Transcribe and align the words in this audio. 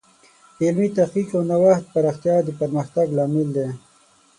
د 0.55 0.57
علمي 0.67 0.89
تحقیق 0.97 1.27
او 1.37 1.41
نوښت 1.49 1.85
پراختیا 1.93 2.35
د 2.43 2.49
پرمختګ 2.59 3.07
لامل 3.17 3.47
دی. 3.55 3.67